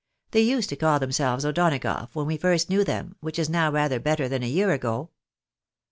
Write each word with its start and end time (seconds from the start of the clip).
They 0.31 0.41
used 0.41 0.69
to 0.69 0.75
call 0.75 0.97
themselves 0.97 1.45
O'Donagough 1.45 2.09
when 2.15 2.25
we 2.25 2.35
first 2.35 2.71
knew 2.71 2.83
them, 2.83 3.17
which 3.19 3.37
is 3.37 3.51
now 3.51 3.71
rather 3.71 3.99
better 3.99 4.27
than 4.27 4.41
a 4.41 4.47
year 4.49 4.71
ago." 4.71 5.11